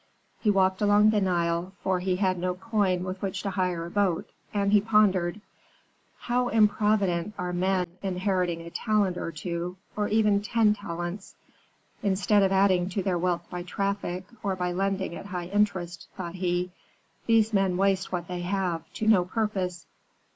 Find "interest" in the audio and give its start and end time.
15.49-16.07